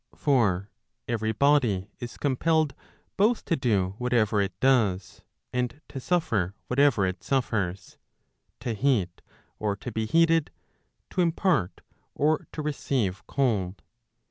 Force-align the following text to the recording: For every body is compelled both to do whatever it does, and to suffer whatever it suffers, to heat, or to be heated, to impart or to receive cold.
For 0.15 0.71
every 1.07 1.31
body 1.31 1.91
is 1.99 2.17
compelled 2.17 2.73
both 3.17 3.45
to 3.45 3.55
do 3.55 3.93
whatever 3.99 4.41
it 4.41 4.59
does, 4.59 5.21
and 5.53 5.79
to 5.89 5.99
suffer 5.99 6.55
whatever 6.65 7.05
it 7.05 7.23
suffers, 7.23 7.99
to 8.61 8.73
heat, 8.73 9.21
or 9.59 9.75
to 9.75 9.91
be 9.91 10.07
heated, 10.07 10.49
to 11.11 11.21
impart 11.21 11.81
or 12.15 12.47
to 12.51 12.63
receive 12.63 13.21
cold. 13.27 13.83